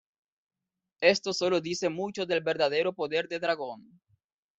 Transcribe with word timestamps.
Esto 1.01 1.31
solo 1.31 1.61
dice 1.61 1.87
mucho 1.89 2.25
del 2.25 2.41
verdadero 2.41 2.91
poder 2.91 3.27
de 3.27 3.39
Dragón. 3.39 4.01